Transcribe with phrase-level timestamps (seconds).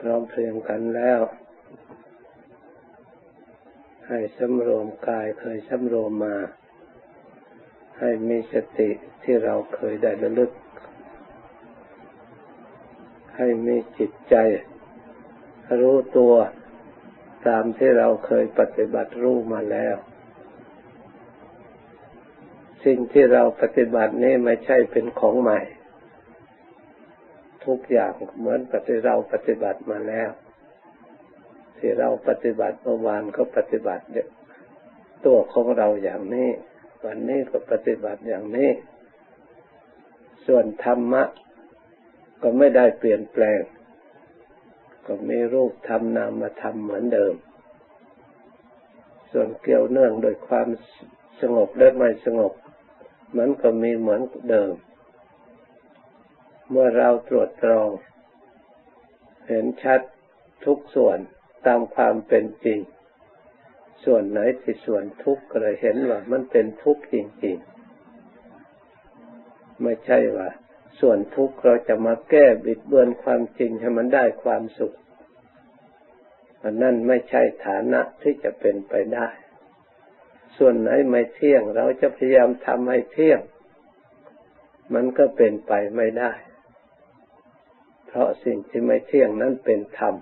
[0.00, 1.20] พร้อมเพรียงกันแล้ว
[4.08, 6.36] ให้สำรวมกายเคยสำรวมมา
[7.98, 8.90] ให้มีสติ
[9.22, 10.50] ที่เราเคยได้ระลึก
[13.36, 14.34] ให้มีจิตใจ
[15.80, 16.34] รู้ตัว
[17.46, 19.96] ตามที่เราเคยปฏิบัติรู้มาแล้ว
[22.84, 25.60] สิ่งที่เราปฏิบัตินี้ไม่ใช่เป็นของใหม่
[27.66, 30.30] ทุกอย่างเหมือนปฏิเราปฏิบัติมาแล้ว
[31.78, 34.04] ที่เราปฏิบัติเมื่อวานก็ปฏิบัติ
[35.24, 36.48] ตัวของเราอย่างนี้
[37.04, 38.70] วันนี้ก็ปฏิบัติอย่างนี้
[40.46, 41.22] ส่วนธรรมะ
[42.42, 43.60] ก็ไม่ได้เปลี่ยนแปลง
[45.06, 47.34] ก็มีรูปธรรมนามธรรมเหมือนเดิม
[49.32, 50.68] ส่วนเกี่ยวเนื่องโดยความ
[51.40, 52.52] สงบและไม่สงบ
[53.36, 54.72] มันก็มีเหมือนเดิม
[56.70, 57.90] เมื่อเราตรวจตรอง
[59.48, 60.00] เห็นชัด
[60.64, 61.18] ทุกส่วน
[61.66, 62.80] ตามความเป็นจริง
[64.04, 70.48] ส่วนไหนที่ส่วนทุกข์ก็เลยเห็นว่ามันเป็นทุกข์จริงๆ ไม่ใช่ว่า
[71.00, 74.96] ส่วนทุกข์เราจะมาแก้บิดเบือนความจริงให้มันได้ความสุข
[76.62, 79.28] อันนั้นไม่ใช่ฐานะที่จะเป็นไปได้
[80.56, 83.40] ส่วนไหนไม่เที่ยง เราจะพยายามทำให้เที่ยง
[84.94, 86.32] มันก็เป็นไปไม่ได้
[88.12, 90.14] เพราะสิ่งที่ไม่เที่ยงนั้นเป็นธรรม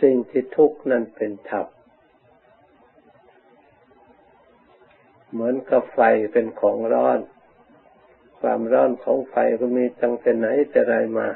[0.00, 1.66] สิ่งที่ทุกข์นั้นเป็นธรรม
[5.32, 6.00] เหมือนกับไฟ
[6.32, 7.18] เป็นของร้อน
[8.40, 11.28] ความร้อนของไฟก็มีตั้งแต่ไหนแต่ไรมา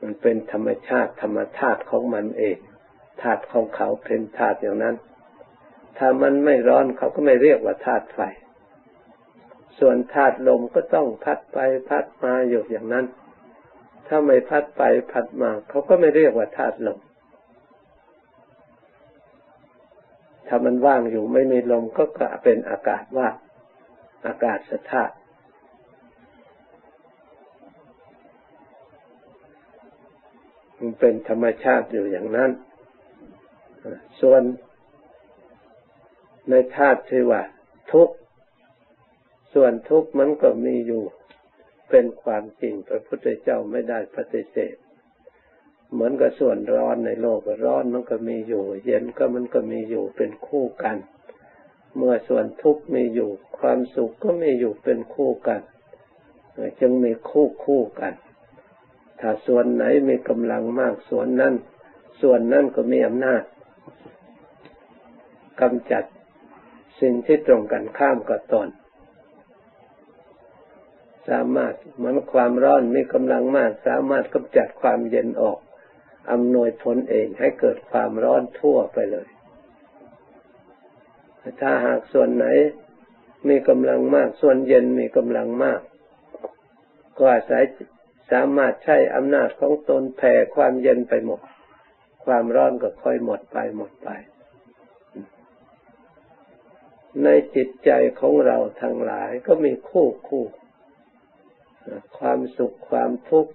[0.00, 2.56] มันเป็นธรรมชาติธรรมธาตุของมันเอง
[3.22, 4.96] ธาตุของเขาเป็นธาตุอย่างนั้น
[5.98, 8.20] ถ้ามันไม่ร้อนเขาก็ไม่เรียกว่าธาตุไฟ
[9.78, 13.06] ส่วนธาตุลมก็ต้องพัดไปพัดมาอยู่อย่างนั้น
[14.06, 16.98] ถ้าไม่พัดไปพัดมา เขาก็ไม่เรียกว่าธาตุลม
[20.46, 23.34] ถ้ามันว่างอยู่ไม่มีลมก็กลายเป็นอากาศว่าง
[24.26, 25.14] อากาศสธาตุ
[30.78, 32.50] มันเป็นธรรมชาติอยู่อย่างนั้น
[34.20, 34.42] ส่วน
[36.50, 37.42] ในธาตุที่ว่า
[37.92, 38.08] ทุก
[39.54, 41.02] ส่วนทุกข์มันก็มีอยู่
[41.90, 44.74] เป็นความจริงพระพุทธเจ้าไม่ได้ปฏิเสธ
[45.92, 50.96] เหมือนกับส่วนร้อนในโลกร้อนมันก็มีอยู่ เย็นก็มันก็มีอยู่เป็นคู่กัน
[51.96, 55.60] เมื่อส่วนทุกข์มีอยู่ ความสุขก็มีอยู่เป็นคู่กัน
[56.80, 58.14] จึงมีคู่คู่กัน
[59.20, 61.54] ถ้าส่วนไหนมีกำลังมากส่วนนั้น
[62.22, 63.42] ส่วนนั้นก็มีอำนาจ
[65.60, 66.04] กำจัด
[67.00, 68.68] สิ่งที่ตรงกันข้ามกับตน
[71.28, 75.58] สามารถมือนความร้อนมีกำลังมาก สามารถกำจัดความเย็นออก
[76.32, 79.28] อำนวยผลเองให้เกิดความร้อนทั่วไปเลย
[81.60, 82.46] ถ้าหากส่วนไหน
[83.48, 85.80] มีกำลังมาก ส่วนเย็นมีกำลังมาก
[87.18, 87.62] ก็อาศัย
[88.32, 91.40] สามารถใช้อำนาจของตนแผ่ความเย็นไปหมด
[92.24, 94.08] ความร้อนก็ค่อยหมดไปหมดไป
[97.24, 97.90] ในจิตใจ
[98.20, 100.44] ของเราทั้งหลายก็มีคู่คู่
[102.18, 103.52] ความสุขความทุกข์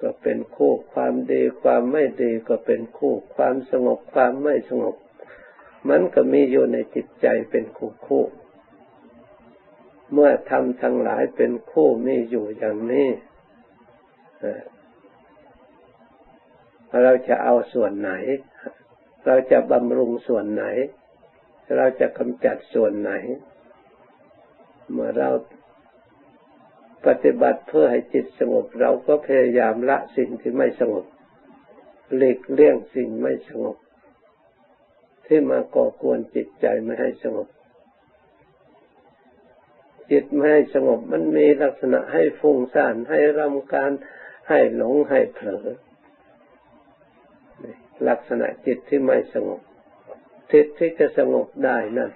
[0.00, 4.96] ก็เป็นคู่ความดีความไม่ดีก็เป็นคู่ ความสงบความไม่สงบ
[5.88, 8.24] มันก็มีอยู่ในจิตใจเป็นคู่คู่
[10.12, 13.08] เมื่อทำทั้งหลายเป็นคู่มีอยู่อย่างนี้
[17.02, 18.12] เราจะเอาส่วนไหน
[19.26, 20.64] เราจะบำรุงส่วนไหน
[21.76, 23.12] เราจะกำจัดส่วนไหน
[24.90, 25.30] เมื่อเรา
[27.06, 31.04] ปฏิบัติเพื่อให้จิตสงบ เราก็พยายามละสิ่งที่ไม่สงบ
[32.16, 33.76] หลีกเลี่ยงสิ่งไม่สงบ
[35.26, 37.48] ที่มาก่อกวนจิตใจไม่ให้สงบ
[40.10, 43.90] จิตไม่ให้สงบมันมีลักษณะให้ฟุ้งซ่านให้รำการ
[44.48, 45.66] ให้หลงให้เผลอ
[48.08, 49.60] ลักษณะจิตที่ไม่สงบ
[50.50, 52.10] ทิศที่จะสงบได้นั่น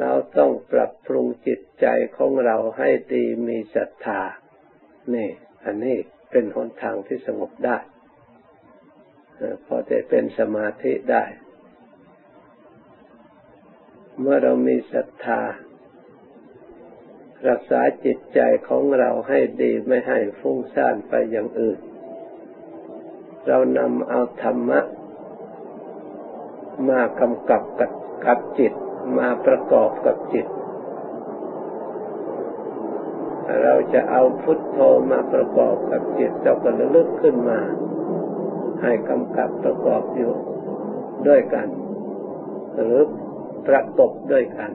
[0.00, 4.20] เราต้องปรับปรุงจิตใจของเราให้ดีมีศรัทธา
[5.14, 5.28] นี่
[5.64, 5.96] อันนี้
[6.30, 7.78] เป็นหนทางที่สงบได้
[9.66, 11.24] พอจะเป็นสมาธิได้
[14.20, 15.40] เมื่อเรามีศรัทธา
[17.48, 21.78] รักษาจิตใจของเราให้ดีไม่ให้ฟุ้งซ่านไปอย่างอื่น
[23.46, 24.80] เรานำเอาธรรมะ
[26.88, 27.62] มากำกับ
[28.26, 28.72] กับจิต
[29.18, 30.46] มาประกอบกับจิต
[33.62, 34.78] เราจะเอาพุทโธ
[35.10, 37.60] มาประกอบกับจิตเราก็ระลึกขึ้นมา
[38.82, 40.32] ให้กำกับประกอบอยู่
[41.28, 41.68] ด้วยกัน
[42.74, 42.98] หรือ
[43.68, 44.70] ประกบด้วยกัน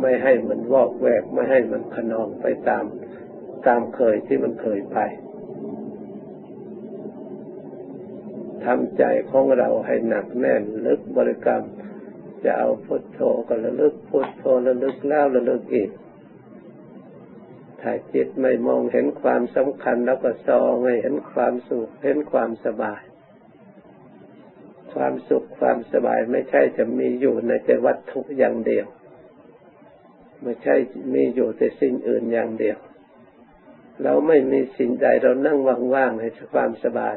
[0.00, 2.84] ไม่ให้มันวอกแวกไม่ให้มันขนองไปตาม
[3.66, 4.98] ตามเคยที่มันเคยไป
[8.64, 11.62] ทำใจของเราให้หนักแน่นลึกบริกรรม
[12.44, 15.90] จะเอาพุทโธก็ระลึกพุทโธระลึกแล้วระลึกอีก
[17.80, 23.02] ถ้าจิตไม่มองเห็นความสำคัญแล้วก็ซองให้เห็นความสุขเห็นความสบาย
[24.94, 28.86] ความสุขความสบายไม่ใช่จะมีอยู่ในแต่วัตถุอย่างเดียว
[30.42, 30.74] ไม่ใช่
[31.14, 32.78] มีอยู่แต่สิ่งอื่นอย่างเดียว
[34.02, 35.58] เราไม่มีสิ่งใดเรานั่ง
[35.94, 37.16] ว่างๆให้ความสบาย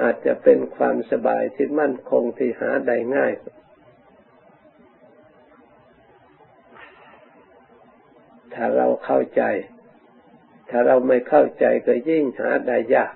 [0.00, 3.32] อาจจะเป็นความสบายที่มั่นคงที่หาได้ง่าย
[8.54, 9.42] ถ้าเราเข้าใจ
[10.70, 13.14] ถ้าเราไม่เข้าใจก็ยิ่งหาได้ยาก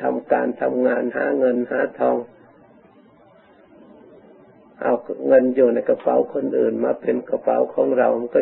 [0.00, 2.16] ทำการทำงานหาเงินหาทอง
[4.80, 4.94] เอา
[5.26, 8.40] เงินอยู่ในกระเป๋าคนอื่นมาเป็นกระเป๋าของเรา มันก็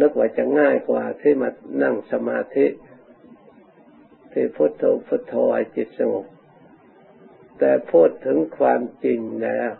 [0.00, 1.50] นึกว่าจะง่ายกว่าที่มา
[1.82, 2.66] นั่งสมาธิ
[4.32, 5.34] ที่พุทโธพุทโธ
[5.76, 6.26] จิตสงบ
[7.58, 9.70] แต่พูดถึงความจริงแล้ว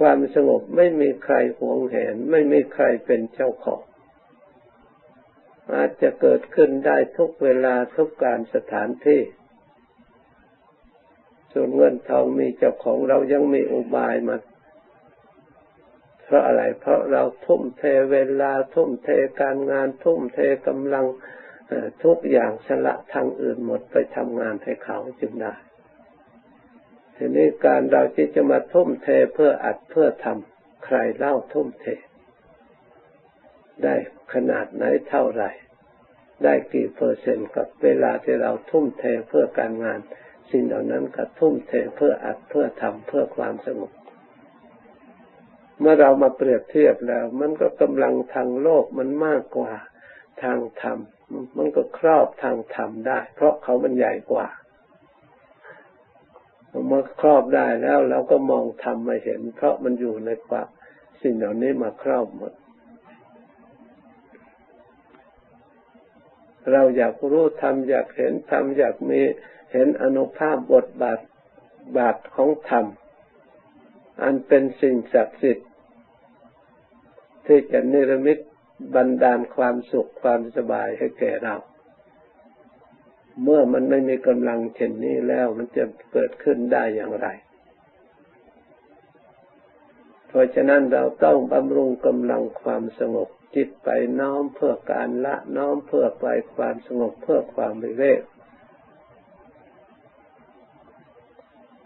[0.00, 3.82] ความสงบไม่มีใครหวงแหน ไม่มีใครเป็นเจ้าของ
[5.74, 9.20] อาจจะเกิดขึ้นได้ทุกเวลาทุกการสถานที่
[11.52, 14.36] ส่วนเงินทองมีเจ้าของเรายังมีอุบายมา
[16.24, 17.82] เพราะอะไร เพราะเราทุ่มเท
[18.12, 19.08] เวลาทุ่มเท
[19.40, 21.06] การงานทุ่มเทกำลัง
[22.04, 25.54] ทุกอย่างสละทางอื่นหมดไปทำงานให้เขาจึงได้
[27.22, 31.86] ทีนี้การเราที่จะมาทุ่มเทเพื่ออัดเพื่อทำใครเล่าทุ่มเท
[33.82, 33.94] ได้
[34.32, 35.50] ขนาดไหนเท่าไหร่
[36.44, 40.00] ได้กี่เปอร์เซ็นต์กับเวลาที่เราทุ่มเทเพื่อการงาน
[40.50, 43.92] สิ่งเหล่านั้นก็ทุ่มเทเพื่ออัดเพื่อทำเพื่อความสงบ
[45.80, 49.72] เมื่อเรามาเปรียบเทียบแล้ว มันก็กำลังทางโลกมันมากกว่า
[50.42, 50.98] ทางธรรม
[51.56, 54.48] มันก็ครอบทางธรรมได้ เพราะเขามันใหญ่กว่า
[56.86, 60.66] เมื่อครอบได้แล้วเราก็มองทำไม่เห็น เพราะมันอยู่ในความ
[61.22, 62.52] สิ่งเหล่านี้มาครอบหมด
[66.72, 69.20] เราอยากรู้ทำอยากเห็นทำอยากมี
[69.72, 71.20] เห็นอนุภาพบทบาท
[71.96, 72.86] บาทของธรรม
[74.22, 75.68] อันเป็นสิ่งศักดิ์สิทธิ์
[77.46, 78.38] ที่จะนิรมิต
[78.94, 81.56] บันดาลความสุขความสบายให้แก่เรา
[83.42, 87.28] เมื่อมันไม่มีกำลังเช่นนี้แล้วมันจะเกิดขึ้นได้อย่างไร
[90.28, 93.88] เพราะฉะนั้นเราต้องบำรุงกำลังความสงบจิตไป
[94.20, 98.22] น้อมเพื่อการละน้อมเพื่อไปความสงบเพื่อความวิเวก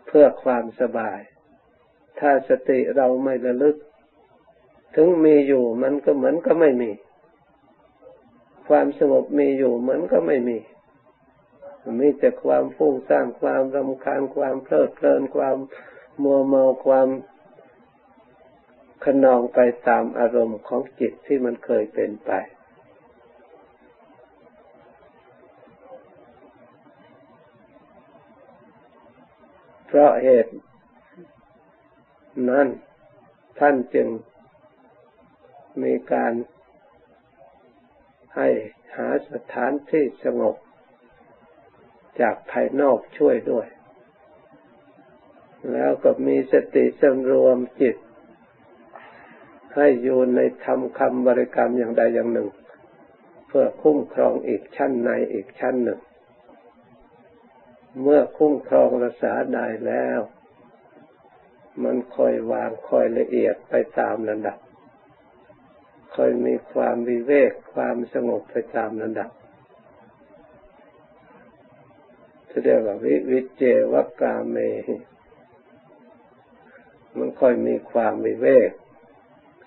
[0.06, 1.20] เพื่อความสบาย
[2.18, 3.76] ถ้าสติเราไม่ระลึก
[4.96, 6.90] ถึงมีอยู่มันก็เหมือนก็ไม่มี
[8.68, 10.58] ความสงบมีอยู่เหมือนก็ไม่มี
[12.00, 15.56] มีแต่ความฟุ้งซ่านความรำคาญความเพลิดเพลินความ
[16.22, 17.08] มัวเมาความ
[19.04, 22.32] ขนองไปตามอารมณ์ของจิตที่มันเคยเป็นไป
[29.86, 30.52] เพราะเหตุ
[32.50, 32.68] นั้น
[33.58, 34.08] ท่านจึง
[35.82, 36.32] มีการ
[38.36, 38.48] ให้
[38.96, 40.56] หาสถานที่สงบ
[42.20, 43.66] จากภายนอกช่วยด้วย
[45.72, 47.96] แล้วก็มีสติสำรวมจิต
[49.74, 52.48] ให้อยู่ในธรรมคำบริกรรมอย่างใดอย่างหนึ่ง
[53.46, 56.00] เพื่อคุ้มครองอีกชั้นในอีกชั้นหนึ่ง
[58.02, 60.20] เมื่อคุ้มครองรักษาได้แล้ว
[61.82, 64.58] มันค่อยวางค่อยละเอียดไปตามระดับ
[66.14, 69.30] ค่อยมีความวิเวกความสงบไปตามระดับ
[72.62, 74.56] เรียกว่าวิวิเจวกาเม
[77.18, 78.70] มันค่อยมีความวิเวก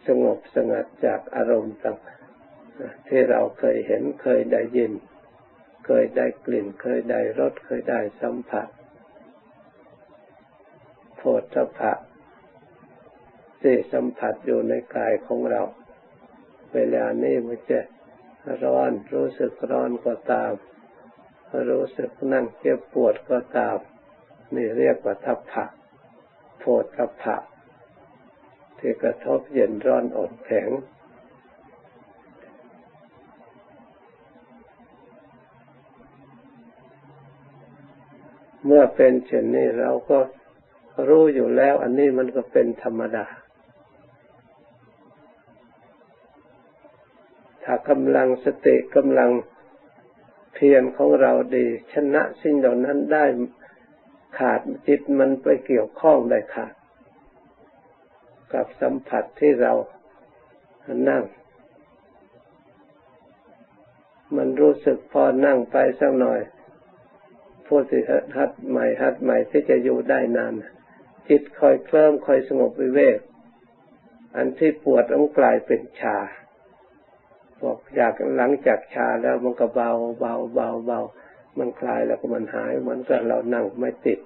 [0.08, 1.98] สงบสงัดจากอารมณ์ต่าง
[3.08, 4.92] ที่เราเคยเห็นเคยได้ยิน
[5.86, 8.68] เคยได้กลิ่น เคยได้รสเคยได้สัมผัส
[11.18, 11.94] โผฏฐพะ
[13.62, 15.62] ที่สัมผัสอยู่ในกายของเรา
[16.74, 17.80] เวลานี้มันจะ
[18.64, 20.52] ร้อนรู้สึกร้อนก็ตาม
[21.70, 23.78] รู้สึกนั่งเจ็บปวดก็ตาม
[24.56, 25.66] นี่เรียกว่าทัพพะ
[26.60, 27.36] โพธพะ
[28.78, 30.70] ที่กระทบเย็นร้อนอ่อนแข็ง
[38.66, 40.20] เมื่อเป็นเช่นนี้เราก็
[41.08, 43.26] รู้อยู่แล้ว อันนี้มันก็เป็นธรรมดา
[47.64, 49.30] ถ้ากำลังสติกำลัง
[50.60, 53.26] เพียรของเราดี ชนะสิ่งเหล่านั้นได้
[54.40, 56.74] ขาดจิตมันไปเกี่ยวข้องได้ขาด
[58.54, 59.74] กับสัมผัสที่เรา
[61.10, 61.24] นั่ง
[64.38, 66.42] มันรู้สึกพอนั่งไปสักหน่อย
[67.68, 68.02] ผู้ที่
[68.38, 70.54] หัดใหม่หัดใหม่ที่จะอยู่ได้นาน
[71.30, 73.20] จิตคอยเคลิ้มคอยสงบวิเวก
[74.36, 76.18] อันที่ปวดต้องกลายเป็นชา
[77.64, 81.00] บอกอยากหลังจากชาแล้วมันก็เบาเบาเบาเบา
[81.58, 84.20] มันคลายแล้วก็มันหายเหมือนกับเรานั่งไม่ติด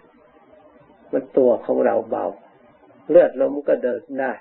[1.12, 2.26] มันตัวของเราเบา
[3.10, 4.34] เลือดลมก็เดินได้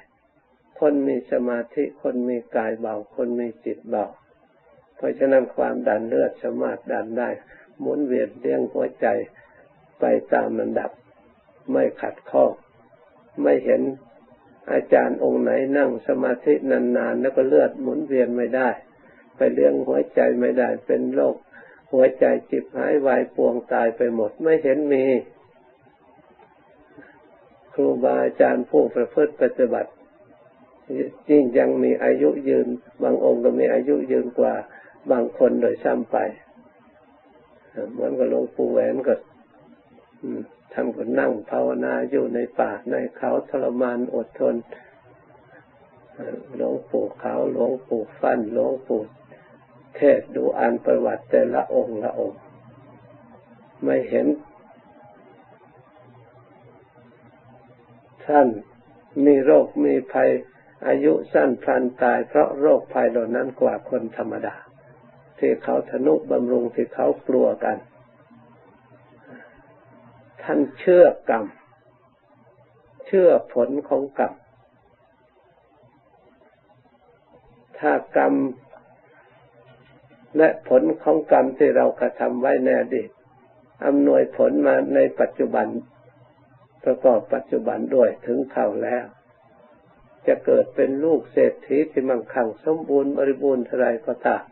[0.78, 4.06] คนมีสมาธิคนมีกายเบา คนมีจิตเบา
[4.97, 7.30] เพราะฉะนั้นความดันเลือดสามารถดันได้
[7.80, 9.06] หมุนเวียนเลี้ยงหัวใจ
[10.00, 10.90] ไปตามลำดับ
[11.73, 12.50] ไม่ขัดข้อง
[13.42, 13.82] ไม่เห็น
[14.73, 18.69] อาจารย์องค์ไหนนั่งสมาธินานๆ แล้วก็เลือดหมุนเวียนไม่ได้
[19.37, 21.37] ไปเลี้ยงหัวใจไม่ได้เป็นโรค
[21.93, 25.05] หัวใจจิบหายวายปวงตายไปหมดไม่เห็นมี
[27.73, 29.91] ครูบาอาจารย์ผู้ประพฤติปฏิบัติ
[31.31, 32.69] ยิ่งยังมีอายุยืน
[33.03, 34.55] บางองค์ก็มีอายุยืนกว่า
[35.11, 36.17] บางคนโดยซ้ำไป
[37.93, 39.15] เหมือนกับหลวงปู่แหวนก็
[40.73, 44.57] ท่านก็นั่งภาวนาอยู่ในป่าในเขาทรมานอดทน
[46.57, 49.03] หลวงปู่เขาหลวงปู่ฟันหลวงปู่
[49.97, 52.41] เทศดูอ่านประวัติแต่ละองค์ละองค์
[53.85, 54.27] ไม่เห็น
[58.27, 58.47] ท่าน
[59.25, 60.31] มีโรคมีภัย
[60.87, 64.57] อายุสั้นพลันตาย เพราะโรคภัยเหล่านั้นกว่าคนธรรมดา
[65.39, 67.77] ที่เขาทนุบำรุงที่เขากลัวกัน
[70.42, 71.44] ท่านเชื่อกรรม
[73.06, 74.32] เชื่อผลของกรรม
[77.78, 78.35] ถ้ากรรม
[80.37, 83.11] และผลของกรรมที่เรากระทำไว้ในอดีต
[83.87, 85.66] อำนวยผลมาในปัจจุบัน
[86.85, 89.04] ประกอบปัจจุบันด้วยถึงเข้าแล้ว
[90.26, 94.44] จะเกิดเป็นลูกเศรษฐีที่มั่งคั่งสมบูรณ์บริบูรณ์เท่าไรก็ตาม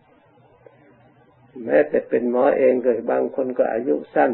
[1.65, 4.31] แม้แต่เป็นหมอเองก็บางคนก็อายุสั้น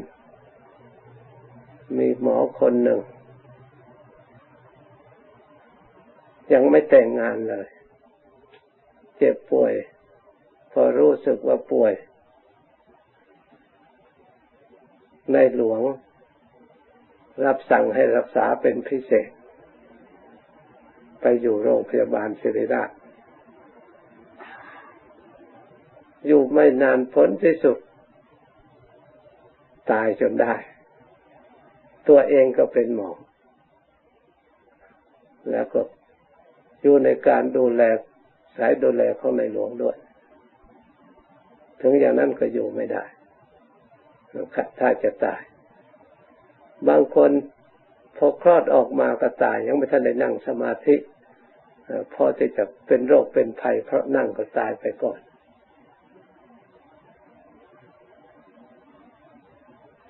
[1.98, 3.00] มีหมอคนหนึ่ง
[6.52, 7.66] ยังไม่แต่งงานเลย
[9.16, 9.72] เจ็บป่วย
[10.72, 11.92] พอรู้สึกว่าป่วย
[15.32, 15.80] ในหลวง
[17.44, 19.28] รับสั่งให้รักษาเป็นพิเศษ
[21.20, 22.90] ไปอยู่โรงพยาบาลศิริราช
[26.26, 27.78] อยู่ไม่นานพ้นที่สุด
[29.90, 30.54] ตายจนได้
[32.08, 33.10] ตัวเองก็เป็นหมอ
[35.50, 35.80] แล้วก็
[36.82, 37.82] อยู่ในการดูแล
[38.56, 39.96] สายดูแลของในหลวงด้วย
[41.80, 43.04] ถึงอย่างนั้นก็อยู่ไม่ได้
[44.78, 45.42] ถ้าจะตาย
[46.88, 47.30] บางคน
[48.16, 50.96] พอคลอดออกมาก็ตาย ยังไม่ทันได้นั่งสมาธิ
[52.14, 55.20] พอที่จะเป็นโรคเป็นภัยเพราะนั่งก็ตายไปก่อน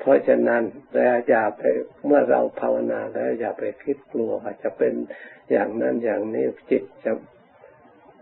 [0.04, 1.62] เพราะฉะนั้นเราอย่าไป
[2.06, 4.94] เมื่อเราภาวนาแล้วอย่าไปคิดกลัวว่าจะเป็น
[5.50, 7.12] อย่างนั้นอย่างนี้จิตจะ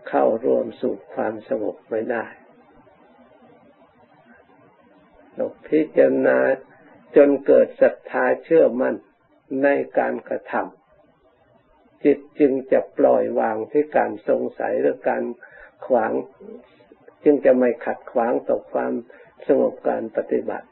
[0.09, 2.25] เข้ารวมสู่ความสงบไม่ได้
[5.35, 6.37] เราพิจารณา
[7.15, 8.95] จนเกิดศรัทธาเชื่อมั่น
[9.63, 9.67] ใน
[9.99, 15.23] การกระทำจิตจึงจะปล่อยวางที่การสงสัยหรือการ
[15.87, 16.11] ขวาง
[17.23, 18.93] จึงจะไม่ขัดขวางต่อความ
[19.47, 20.67] สงบการปฏิบัติ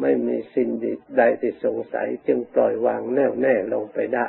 [0.00, 0.68] ไม่มีสิ่ง
[1.18, 4.26] ใดที่สงสัย จึงปล่อยวางแน่วแน่ลงไปได้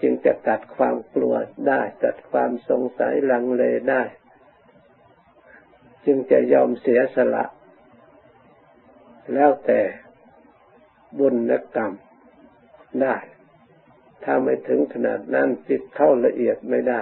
[0.00, 1.34] จึงจะตัดความกลัว
[1.68, 4.02] ได้ตัดความสงสัยลังเลได้
[6.06, 7.44] จึงจะยอมเสียสละ
[9.34, 9.80] แล้วแต่
[11.18, 11.92] บุญและกรรม
[13.02, 13.16] ได้
[14.24, 17.00] ถ้าไม่ถึงขนาดนั้นจิตเข้าละเอียดไม่ได้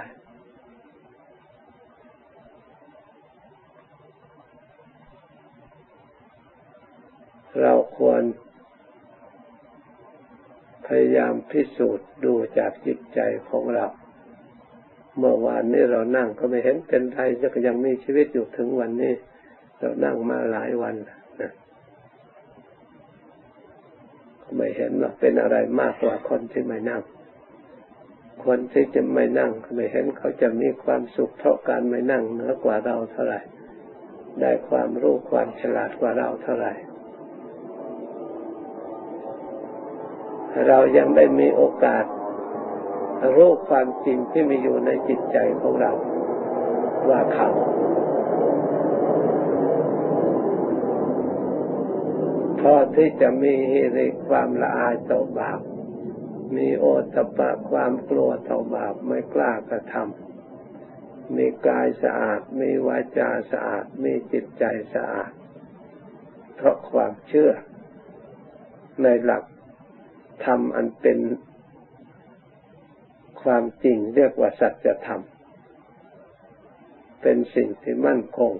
[7.61, 8.21] เราควร
[10.87, 13.19] พยายามพิสูจน์ดูจากจิตใจ
[13.49, 13.85] ของเรา
[15.17, 19.13] เมื่อวานนี้เรานั่งก็ไม่เห็นเป็นไรจะก็ยังมีชีวิตอยู่ถึงวันนี้
[19.79, 20.95] เรานั่งมาหลายวัน
[21.41, 21.51] นะ
[24.55, 27.01] ไม่เห็นว่าเป็นอะไรมากกว่าคนที่ไม่นั่ง
[28.45, 33.41] คนที่จะไม่นั่งไม่เห็นเขาจะมีความสุขเพราการไม่นั่งเหนือกว่าเราเท่าไหร่
[34.41, 36.73] ได้ความรู้ความฉลาดกว่าเราเท่าไหร่
[40.67, 42.05] เรายังได้มีโอกาส
[43.35, 45.91] รู้ความจริงที่มีอยู่ในจิตใจของเรา
[47.09, 47.49] ว่าเขา
[52.61, 55.61] พอที่จะมีฮิริความละอายต่อบาป
[56.55, 65.31] มีโอตปะความกลัวต่อบาปไม่กล้ากระทำมีกายสะอาด มีวาจาสะอาด มีจิตใจสะอาด
[66.55, 67.51] เพราะความเชื่อ
[69.03, 69.43] ในหลัก
[70.43, 71.19] ธรรมอันเป็น
[73.41, 75.21] ความจริงเรียกว่าสัจธรรม
[77.21, 78.53] เป็นสิ่งที่มั่นคง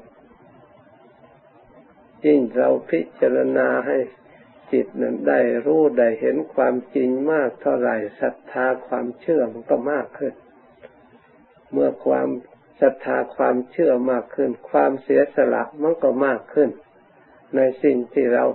[2.26, 3.98] ยิ่งเราพิจารณาให้
[4.72, 10.34] จิตนั้นได้รู้ได้เห็นความจริงมากเท่าไหร่ศรัทธาความเชื่อมันก็มากขึ้น
[11.72, 12.28] เมื่อความ
[12.82, 16.70] ศรัทธาความเชื่อมากขึ้น ความเสียสละมันก็มากขึ้น
[17.56, 18.46] ในสิ่งที่เรา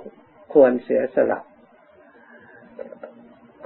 [0.53, 1.41] ควรเสียสละ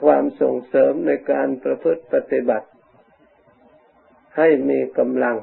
[0.03, 2.69] ความส่งเสริมในการประพฤติปฏิบัติ
[4.37, 5.37] ให้มีกำลัง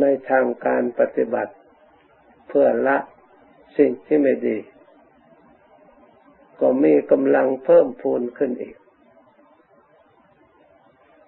[0.00, 1.52] ในทางการปฏิบัติ
[2.48, 2.98] เพื่อละ
[3.78, 4.58] สิ่งที่ไม่ดี
[6.60, 8.76] ก็มีกำลังเพิ่มพูนขึ้นอีก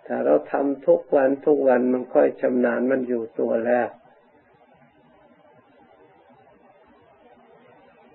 [0.07, 3.89] ถ้าเราทำทุกวันทุกวันมันค่อยชำนาญมันอยู่ตัวแล้ว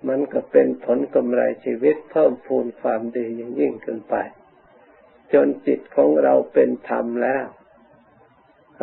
[0.08, 4.14] มันก็เป็นผลกำไรชีวิตเพิ่มพูนความดียิ่งยิ่งขึ้นไป
[5.32, 7.46] จนจิตของเราเป็นธรรมแล้ว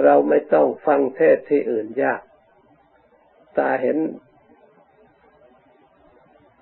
[0.04, 2.22] เราไม่ต้องฟังเทศที่อื่นยาก
[3.58, 3.98] ตาเห็น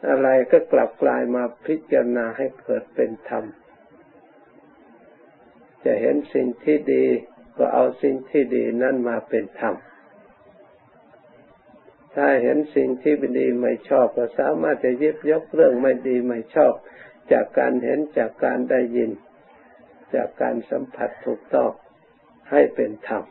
[0.10, 3.44] อะไรก็กลับกลายมาพิจารณาให้เกิดเป็นธรรม
[5.84, 7.06] จะเห็นสิ่งที่ดี
[7.58, 9.76] ก็เอาสิ่งที่ดีนั่นมาเป็นธรรม
[12.20, 16.74] ถ้าเห็นสิ่งที่ไม่ดีไม่ชอบ ก็สามารถจะยิบยกเรื่องไม่ดีไม่ชอบ
[17.32, 19.12] จากการเห็นจากการได้ยิน
[20.16, 21.72] จากการสัมผัสถูกต้อง
[22.52, 23.24] ให้เป็นธรรม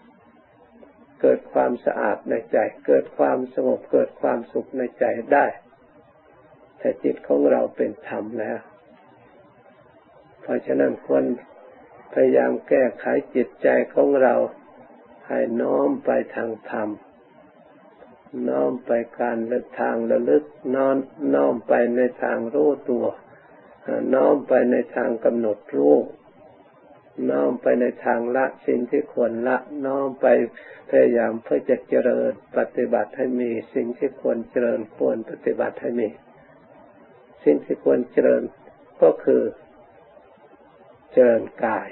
[1.20, 5.46] เกิดความสะอาดในใจ เกิดความสงบเกิดความสุขในใจได้
[6.79, 8.59] แต่จิตของเราเป็นธรรมแล้ว
[10.40, 11.25] เพราะฉะนั้นควร
[12.12, 14.35] พยายามแก้ไขจิตใจของเรา
[15.29, 16.88] ให้น้อมไปทางธรรม
[18.48, 20.96] น้อมไปการลือกทางระลึกน้อม
[21.34, 23.06] น้อมไปในทางรู้ตัว
[24.14, 25.96] น้อมไปในทางกำหนดรู้
[27.30, 30.26] น้อมไปในทางละสิ่งที่ควรละน้อมไป
[30.90, 36.08] พยายามเพื่อจะเจริญปฏิบัติให้มี สิ่งที่ควรเจริญควรปฏิบัติให้มี
[37.44, 38.42] สิ่งที่ควรเจริญ
[39.02, 39.42] ก็คือ
[41.12, 41.88] เจริญกาย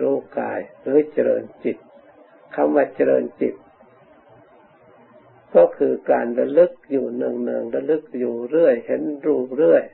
[0.00, 1.76] รู้กายหรือเจริญจิต
[2.54, 3.54] คำว่าเจริญจิต
[5.54, 9.84] ก็คือการระลึกอยู่เนืองๆระลึกอยู่เรื่อย เห็นรูปเรื่อย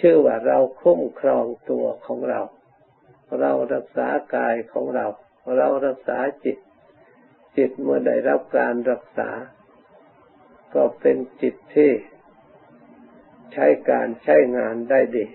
[0.00, 2.40] ชื่อว่าเราคุ้มครองตัวของเรา
[3.40, 5.06] เรารักษากายของเรา
[5.56, 6.58] เรารักษาจิต
[7.56, 9.30] จิตเมื่อได้รับการรักษา
[10.74, 11.90] ก็เป็นจิตที่
[13.52, 15.26] ใช้การใช้งานได้ดี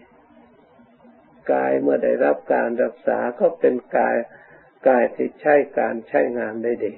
[1.52, 4.18] กายเมื่อได้รับการรักษาก็เป็นกาย
[4.88, 6.94] กายที่ใช้การใช้งานได้ดี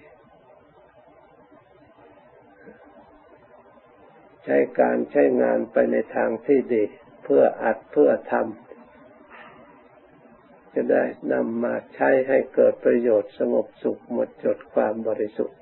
[4.46, 6.84] ใช้การใช้งานไปในทางที่ดี
[7.24, 15.58] เพื่ออัดเพื่อทำจะได้นำมาใช้ให้เกิดประโยชน์สงบสุขหมดจดความบริสุทธิ์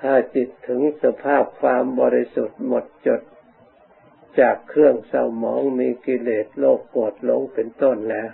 [0.00, 3.20] ถ้าจิตถึงสภาพความบริสุทธิ์หมดจด
[4.40, 8.30] จากเครื่องเศร้าหมองมีกิเลสโลภโกรธหลงเป็นต้นแล้ว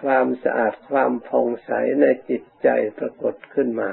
[0.00, 3.90] ความสะอาดความผ่องใสในจิตใจปรากฏขึ้นมา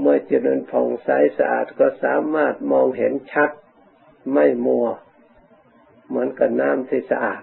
[0.00, 3.50] เมื่อเจริญผ่องใสสะอาดก็สามารถมองเห็นชัด
[4.32, 4.86] ไม่มัว
[6.08, 7.42] เหมือนกับน้ำที่สะอาด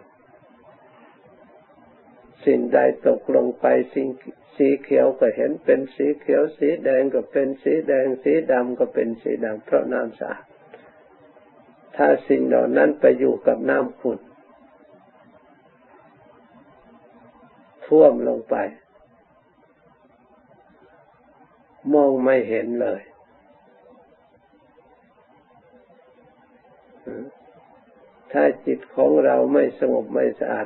[2.46, 4.08] สิ่งใดตกลงไปสิ่ง
[4.56, 10.44] สีเขียวก็เห็นเป็นสีเขียว สีแดงก็เป็นสีแดง สีดำก็เป็นสีดำเพราะน้ำสะอาด
[11.96, 14.20] ถ้าสิ่งเหล่านั้นไปอยู่กับน้ำขุ่น
[17.86, 18.56] ท่วมลงไป
[21.94, 23.02] มองไม่เห็นเลย
[28.32, 30.66] ถ้าจิตของเราไม่สงบไม่สะอาด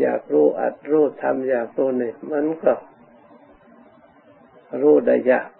[0.00, 2.72] อยากรู้อัดรู้ทำอยากรู้นี่มันก็
[4.82, 5.50] รู้ได้ยาก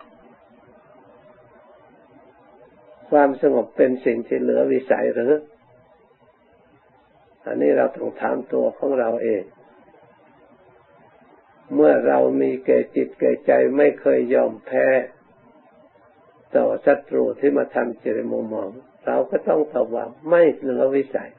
[3.11, 5.33] ความสงบเป็นสิ่งที่เหลือวิสัยหรือ
[7.47, 9.43] อันนี้เราต้องถามตัวของเราเอง
[11.75, 14.87] เมื่อเรามีเกจิตเกใจไม่เคยยอมแพ้
[16.57, 18.71] ต่อศัตรูที่มาทำจิตมุมมอง
[19.07, 21.31] เราก็ต้องตอบว่าไม่เหลือวิสัย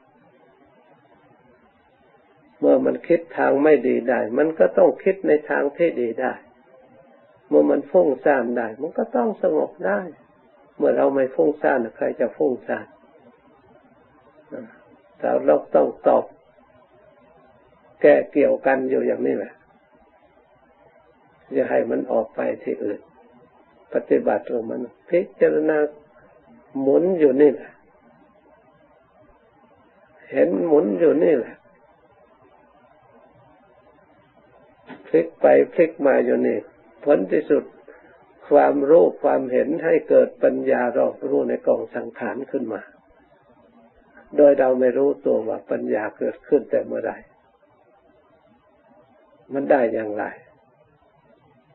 [2.58, 6.34] เมื่อมันคิดทางไม่ดีได้ มันก็ต้องคิดในทางที่ดีได้
[7.48, 10.00] เมื่อมันฟุ้งซ่านได้ มันก็ต้องสงบได้
[10.76, 12.86] เมื่อเราไม่ฟุ้งซ่านใครจะฟุ้งซ่าน
[15.18, 16.24] แต่เราต้องตอบ
[18.00, 19.54] แก้เกี่ยวกันอยู่อย่างนี้แหละ
[21.52, 23.00] อย่าให้มันออกไปที่อื่น
[23.94, 24.80] ปฏิบัติของมัน
[25.10, 25.78] พิจารณา
[26.80, 27.70] หมุนอยู่นี่แหละ
[30.30, 31.56] เห็นหมุนอยู่นี่แหละ
[35.06, 36.58] พลิกไปพลิกมาอยู่นี่
[37.04, 37.64] ผลที่สุด
[38.48, 42.82] ความรู้ความเห็นให้เกิดปัญญารอบรู้ในกองสังขารขึ้นมา
[44.36, 47.12] โดยเราไม่รู้ตัวว่าปัญญาเกิดขึ้นแต่เมื่อไร
[49.52, 50.24] มันได้อย่างไร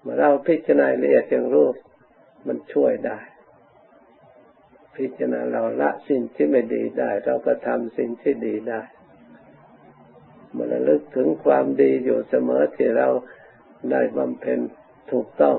[0.03, 1.69] มื่อเราพิจารณาละเอียดอย่างรู้
[2.47, 3.19] มันช่วยได้
[4.95, 8.81] พิจารณาเราละสิ่งที่ไม่ดีได้ เราก็ทำสิ่งที่ดีได้
[10.51, 13.07] เมื่อระลึกถึงความดีอยู่เสมอที่เรา
[13.91, 14.59] ได้บำเพ็ญ
[15.11, 15.57] ถูกต้อง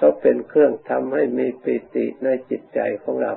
[0.00, 3.32] ก็เป็นเครื่องทำให้มีปิติในจิตใจของเรา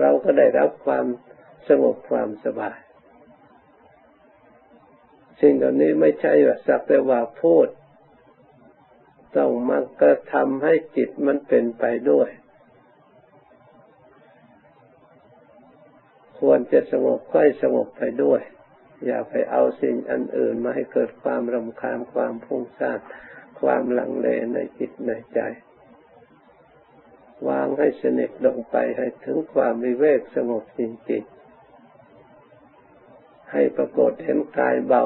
[0.00, 1.06] เราก็ได้รับความ
[1.68, 2.78] สงบความสบาย
[5.40, 7.66] สิ่งเหล่านี้ไม่ใช่ว่าสักแต่ว่าพูด
[9.36, 12.28] ต้องมากระทำให้จิตมันเป็นไปด้วย
[16.38, 18.40] ควรจะสงบค่อยสงบไปด้วย
[19.06, 22.98] อย่าไปเอาสิ่งอันอื่นมาให้เกิดความรำคาญความพุ่งซ่าน
[23.60, 25.40] ความหลังเลในจิตในใจ
[27.48, 31.42] วางให้สนิทลงไปให้ถึงความวิเวกสงบจริงๆ
[33.52, 35.04] ให้ปรากฏเห็นกายเบา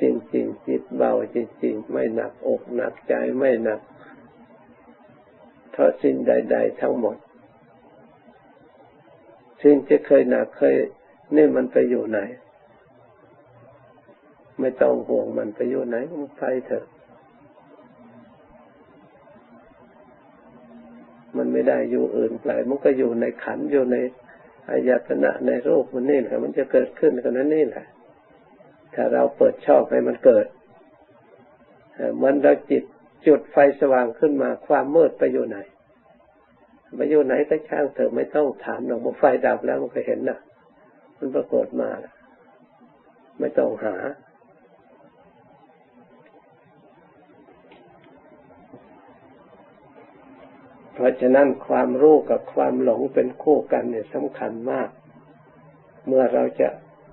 [0.00, 3.80] จริงๆจิตเบาจริงๆไม่หนักอกหนักใจไม่หนัก
[5.70, 7.16] เพราะสิ่งใด ๆ ทั้งหมด
[9.62, 10.76] สิ่งที่เคยหนักเคย
[11.36, 12.20] นี่มันไปอยู่ไหน
[14.60, 16.84] ไม่ต้องห่วงมันไปอยู่ไหนมันไปเถอะ
[21.36, 23.96] มันไม่ได้อยู่อื่นไกลมันก็อยู่ในขันอยู่ใน
[24.70, 27.86] อายตนะในรูปมันนี่แหละมันจะเกิดขึ้นกันนั้นนี่แหละ
[28.94, 30.46] ถ้าเราเปิดชอบให้มันเกิด
[32.22, 32.82] มันเราจิต
[33.26, 35.58] จุดไฟสว่างขึ้นมาความมืดไปอยู่ไหน
[36.96, 40.38] ไปอยู่ไหนก็ช่างเถอะไม่ต้องถามหรอกว่าไฟดับแล้วมันก็เห็นนะ
[41.18, 41.90] มันปรากฏมา
[43.38, 43.96] ไม่ต้องหา
[50.94, 54.88] เพราะฉะนั้นความรู้กับความหลงเป็นคู่กันเนี่ยสำคัญมาก
[56.06, 56.68] เมื่อเราจะ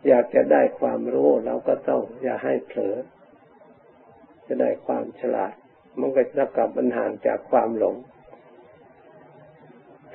[0.08, 2.96] อยากจะได้ความรู้เราก็ต้องอย่าให้เผลอ
[4.48, 5.54] จะได้ความฉลาด
[6.00, 7.96] มันก็จะกลับปัญหางจากความหลง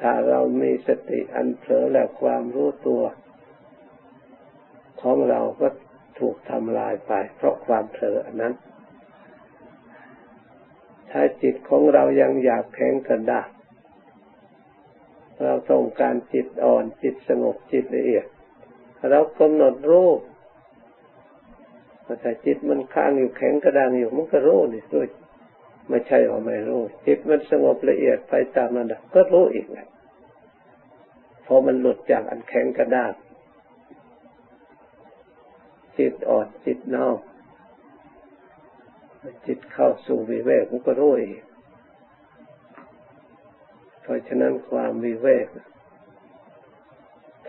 [0.01, 3.03] ถ้าเรามีสติอันเผลอและความรู้ตัว
[5.03, 5.69] ของเราก็
[6.19, 8.55] ถูกทำลายไป เพราะความเผลออันนั้น
[11.11, 13.49] ถ้าจิตของเรายังอยากแข็งกระด้าง
[15.43, 18.27] เราต้องการจิตอ่อนจิตสงบจิตละเอียด
[19.11, 20.11] เรากำหนดรู้
[22.21, 25.09] แต่จิตมันค้างอยู่แข็งกระด้างอยู่มันก็รู้นี่ด้วย
[25.89, 29.87] ไม่ใช่ว่าไม่รู้ จิตมันสงบละเอียดไปตามนั้นก็รู้อีกแหละ
[31.47, 33.13] พอมันหลุดจากอันแข็งกระด้าง
[35.99, 37.19] จิตอ่อนจิตนอก
[39.47, 41.43] จิตเข้าสู่วิเวกมันก็รู้อีก
[44.03, 45.47] เพราะฉะนั้นความวิเวก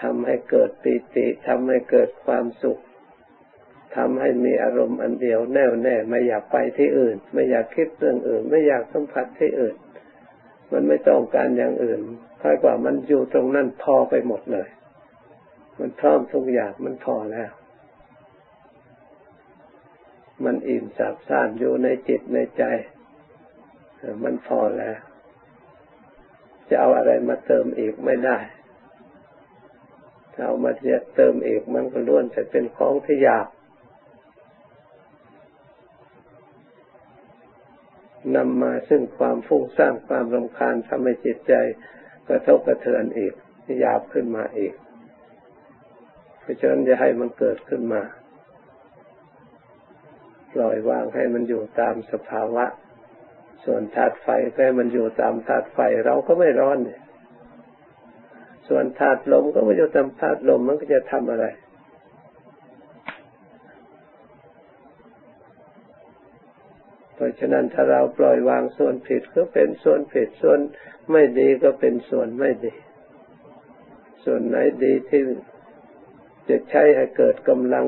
[0.01, 2.79] ทำให้เกิดปีติทำให้เกิดความสุข
[3.95, 9.75] ทำให้มีอารมณ์อันเดียวแน่วแน่ไม่อยากไปที่อื่น ไม่อยากคิดเรื่องอื่น ไม่อยากสัมผัสที่อื่น
[10.71, 11.99] มันไม่ต้องการอย่างอื่น
[12.41, 14.67] ค่อยกว่ามันอยู่ตรงนั้นพอไปหมดเลย
[15.79, 17.51] มันพร้อมทุกอย่างมันพอแล้ว
[20.45, 22.63] มันอิ่มสาบซ่านอยู่ในจิตในใจ
[24.23, 24.97] มันพอแล้ว
[26.69, 28.37] จะเอาอะไรมาเติมอีกไม่ได้
[30.45, 30.71] เอามา
[31.15, 33.47] เติมอีกมันก็ล้วนจะเป็นของที่ยาก
[38.35, 41.53] นำมาซึ่งความฟุ้งซ่านความรำคาญทำให้จิตใจ
[42.27, 43.33] กระทบกระเทือนอีก
[43.79, 44.73] หยาบขึ้นมาอีก
[46.39, 48.01] เพราะฉะนั้นจะให้มันเกิดขึ้นมา
[50.53, 52.65] ปล่อยวางให้มันอยู่ตามสภาวะ
[53.63, 54.27] ส่วนธาตุไฟ
[54.63, 57.01] ให้มันอยู่ตามธาตุไฟเราก็ไม่ร้อนเนี่ย
[58.67, 61.45] ส่วนธาตุลมก็ไม่อยู่ตามธาตุลมมันก็จะทำอะไร
[67.13, 70.59] เพราะฉะนั้นถ้าเราปล่อยวางส่วนผิดก็เป็นส่วนผิดส่วน
[71.11, 72.73] ไม่ดีก็เป็นส่วนไม่ดี
[74.25, 75.21] ส่วนไหนดีที่
[76.49, 77.85] จะใช้ให้เกิดกำลัง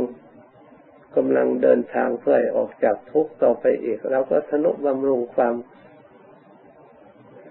[1.16, 5.56] กำลังเดินทางเพื่อออกจากทุกข์ต่อไปอีกเราก็ทนุบำรุงความ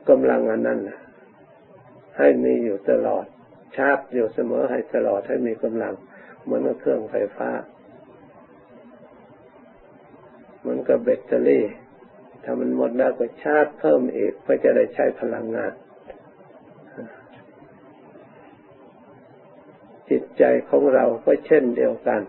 [0.09, 0.81] กำลังอันนั้น
[2.19, 3.25] ให้มีอยู่ตลอด
[3.77, 5.95] ชาร์จอยู่เสมอให้ตลอดให้มีกำลัง
[6.43, 7.51] เหมือนกับเครื่องไฟฟ้า
[10.61, 11.65] เหมือนกับแบตเตอรี่
[12.45, 15.73] ถ้ามันหมดแล้วก็ชาร์จเพิ่มอีกเพื่อจะได้ใช้พลังงาน
[20.11, 22.23] จิตใจของเราก็เช่นเดียวกัน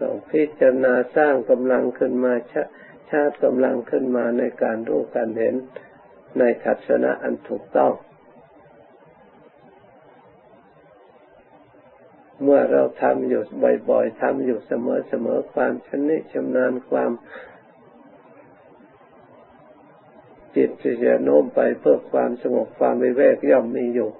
[0.00, 2.62] ต้องพิจารณาสร้างกำลังขึ้นมาชา
[3.10, 5.54] ชาติกำลังขึ้นมาในการรู้การเห็น
[6.38, 7.92] ในทัศนะอันถูกต้อง
[12.42, 13.42] เมื่อเราทำอยู่
[13.90, 14.72] บ่อยๆทำอยู่เส
[15.24, 17.10] มอๆความชำนิชำนาญความ
[20.56, 20.70] จิต
[21.04, 24.10] จะโน้มไปเพื่อความสงบความวิเวกย่อมมีอยู่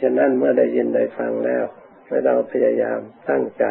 [0.00, 1.64] ฉะนั้นเมื่อได้ยินได้ฟังแล้ว
[2.06, 3.64] ให้เราพยายามตั้งใจ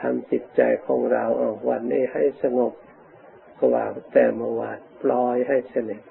[0.00, 2.72] ทำจิตใจของเราออกวันนี้ให้สงบ
[3.60, 6.02] กว่าแต่เมื่อวานปล่อยให้สนิท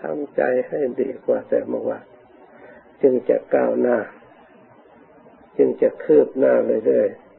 [0.00, 2.04] ทำใจให้ดีกว่าแต่เมื่อวาน
[3.02, 3.98] จึงจะก้าวหน้า
[5.56, 6.54] จึงจะคืบหน้า
[6.86, 7.30] เรื่อยๆ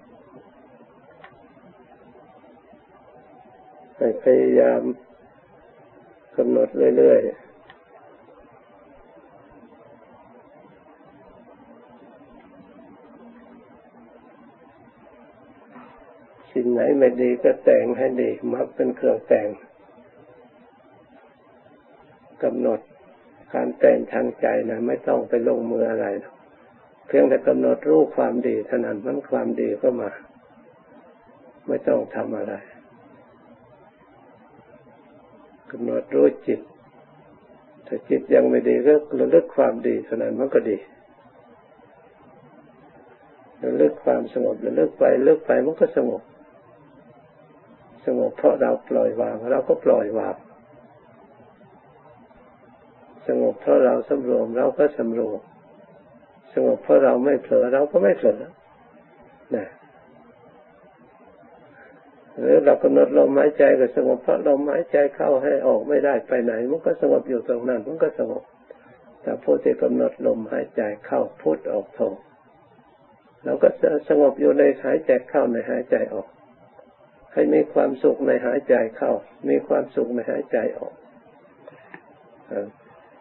[3.98, 4.82] ให้พยายาม
[6.38, 7.51] กำหนดเรื่อยๆ
[16.72, 19.48] ไหนไม่ดีก็แต่งให้ดีมักเป็นเครื่องแต่ง
[22.44, 22.80] กำหนด
[23.54, 26.08] การแต่งทางใจนะไม่ต้องไปลงมืออะไร
[27.08, 30.10] เพียงแต่กำหนดรู้ความดีเท่านั้นมันความดีก็มา
[31.68, 32.54] ไม่ต้องทำอะไร
[35.72, 36.60] กำหนดรู้จิต
[37.88, 40.78] ถ้าจิตยังไม่ดีก็ระลึกความดีเท่านั้นมันก็ดี
[43.64, 46.22] ระลึกความสงบระลึกไปเลึกไปมันก็สงบ
[48.06, 50.36] สงบเพราะเราปล่อยวาง เราก็ปล่อยวาง
[53.28, 55.40] สงบเพราะเราสำรวมเราก็สำรวม
[56.54, 58.42] สงบเพราะเราไม่เผลอเราก็ไม่เผลอ
[59.56, 59.68] นะ
[62.40, 68.44] หรือเรากำหนดลมหายใจก็สงบเพราะลมหายใจเข้าให้ออกไม่ได้ไปไหน มันก็สงบอยู่ตรงนั้นมันก็สงบ
[69.22, 72.00] แต่ผู้ที่กำหนดลมหายใจเข้าพุทออกโท
[73.44, 73.68] เราก็
[74.10, 76.28] สงบอยู่ในหายใจเข้าในหายใจออก
[77.34, 79.12] ให้มีความสุขในหายใจเข้า
[79.50, 80.94] มีความสุขในหายใจออก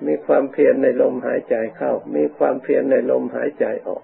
[0.07, 4.03] มีความเพียรในลมหายใจเข้า มีความเพียรในลมหายใจออก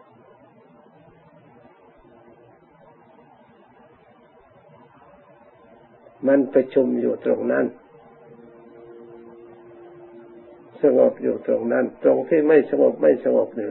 [6.27, 7.67] มันประชุมอยู่ตรงนั้น
[10.83, 13.71] สงบอยู่ตรงนั้น ตรงที่ไม่สงบไม่สงบนี่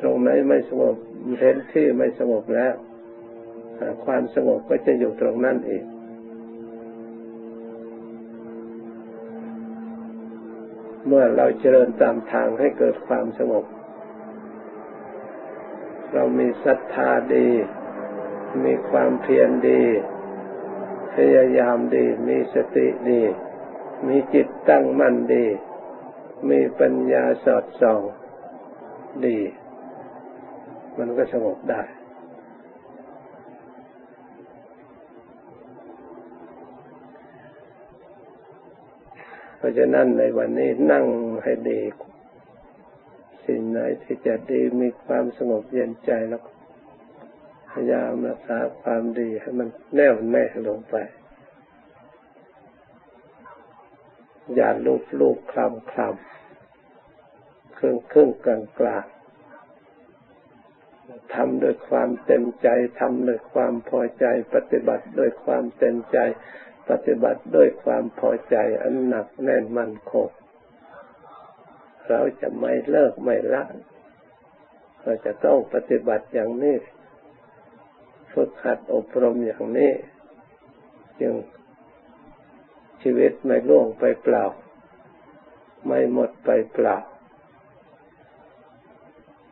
[0.00, 0.96] ตรงไหนไม่สงบ
[1.40, 2.74] เห็นที่ไม่สงบแล้ว
[4.04, 5.84] ความสงบก็จะอยู่ตรงนั้นเอง
[11.06, 13.64] เมื่อเราเจริญตามทางให้เกิดความสงบ
[16.12, 17.48] เรามีศรัทธาดี
[18.64, 19.82] มีความเพียรดี
[21.14, 23.22] พยายามดี มีสติดี
[24.06, 25.46] มีจิตตั้งมั่นดี
[26.50, 28.00] มีปัญญาสอดส่อง
[29.26, 29.38] ดี
[30.98, 31.82] มันก็สงบได้
[39.58, 41.06] เพราะฉะนั้นในวันนี้นั่ง
[41.42, 41.80] ให้ดี
[43.46, 46.42] สิ่งไหนที่จะดีมีความสงบเย็นใจแล้ว
[47.70, 50.96] พยายามรักษาความดีให้มันแน่วแน่ลงไป
[54.54, 59.04] อย่าลูบลูบคลำคลำครึ่งครึ่งกลางกลาง
[61.34, 62.68] ทำด้วยความเต็มใจ
[63.00, 66.18] ทำด้วยความพอใจปฏิบัติด้วยความเต็มใจ
[66.90, 70.28] ปฏิบัติด้วยความพอใจอันหนักแน่นมั่นคง
[72.08, 73.62] เราจะไม่เลิกไม่ละ
[75.02, 76.76] เราจะต้องปฏิบัติอย่างนี้
[78.32, 79.92] ฝึกหัดอบรมอย่างนี้
[81.20, 81.34] จึง
[83.02, 84.44] ชีวิตไม่ล่วงไปเปล่า
[85.86, 86.96] ไม่หมดไปเปล่า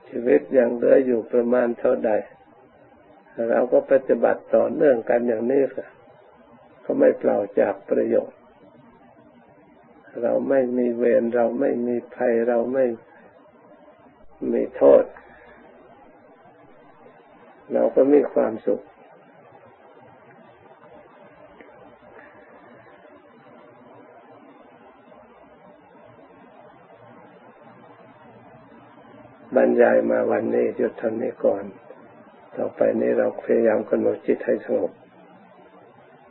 [0.08, 2.10] ชีวิตยังเหลืออยู่ประมาณเท่าใด
[3.50, 5.86] เราก็ปฏิบัติต่อเนื่องกันอย่างนี้ค่ะ
[6.86, 8.38] ก็ไม่เปล่าจากประโยชน์
[10.22, 12.84] เราไม่มีเวรเราไม่มีภัยเราไม่
[14.52, 15.04] มีโทษ
[17.72, 18.82] เราก็มีความสุข
[29.56, 31.64] บรรยายมาวันนี้หยุดทำนี้ก่อน
[32.56, 34.92] ต่อไปนี้เราพยายามกำหนดจิตให้สงบ